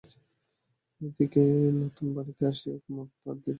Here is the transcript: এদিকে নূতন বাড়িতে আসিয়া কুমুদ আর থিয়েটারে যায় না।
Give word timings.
এদিকে 1.01 1.43
নূতন 1.77 2.07
বাড়িতে 2.15 2.43
আসিয়া 2.51 2.75
কুমুদ 2.83 3.07
আর 3.07 3.15
থিয়েটারে 3.15 3.29
যায় 3.29 3.37
না। 3.37 3.49